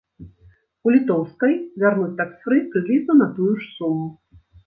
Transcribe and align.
У 0.87 0.93
літоўскай 0.93 1.53
вярнуць 1.83 2.17
таксфры 2.23 2.57
прыблізна 2.71 3.13
на 3.23 3.27
тую 3.39 3.53
ж 3.61 3.69
суму. 3.77 4.09